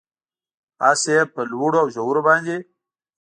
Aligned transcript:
اس 0.89 1.01
یې 1.13 1.19
په 1.33 1.41
لوړو 1.51 1.77
اوژورو 1.83 2.21
باندې، 2.27 2.55